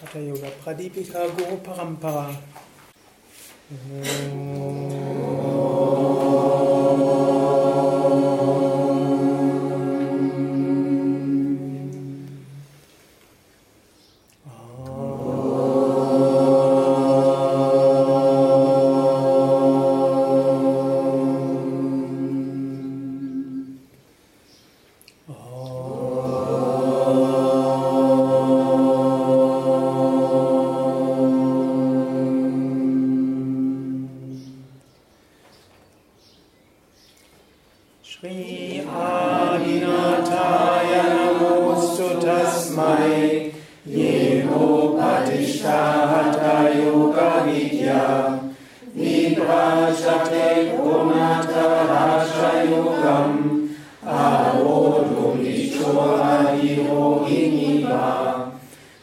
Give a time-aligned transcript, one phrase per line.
[0.00, 2.34] Hatha Yoga Pradipika Guru Parampara.
[38.24, 39.92] Shri Adinataya
[41.12, 43.52] Namostu Tasmai
[43.86, 48.40] Yeno Patishthahata Yoga Vidya
[48.96, 53.32] Vibrajate Konata Rasha Yogam
[54.02, 58.08] Arodum Ishwara Yohiniva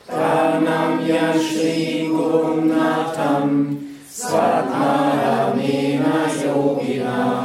[0.08, 3.46] Pranamya Shri Gurnatam
[4.10, 7.41] Svatmaramena Yoginam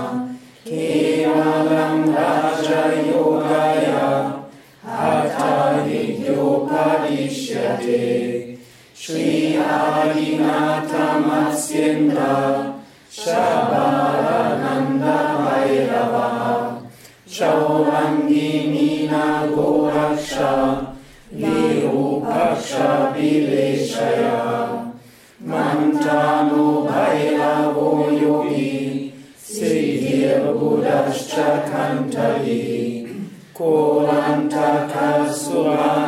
[8.99, 12.73] Shri Adinatha Matsyendra
[13.13, 16.81] Shabarananda Bhairava
[17.29, 20.97] Shaurangi Nina Goraksha
[21.31, 24.41] Virupaksha Vileshaya
[25.45, 32.65] Mantano Bhairavo Yogi Siddhir Buddhascha Kantali
[33.55, 36.06] Korantaka Surananda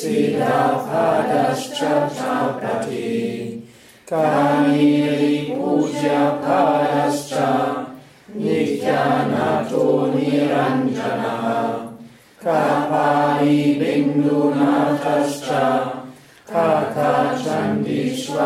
[0.00, 0.12] श्च
[10.14, 11.44] निरञ्जनः
[12.44, 15.48] कापायी बिन्दुनाथश्च
[16.52, 18.40] कथा चण्डीश्वपया